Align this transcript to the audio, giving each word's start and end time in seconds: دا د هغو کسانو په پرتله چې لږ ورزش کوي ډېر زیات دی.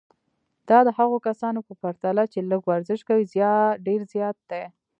دا 0.69 0.79
د 0.87 0.89
هغو 0.97 1.17
کسانو 1.27 1.59
په 1.67 1.73
پرتله 1.81 2.23
چې 2.33 2.39
لږ 2.51 2.61
ورزش 2.71 2.99
کوي 3.09 3.23
ډېر 3.85 4.01
زیات 4.13 4.37
دی. 4.51 4.63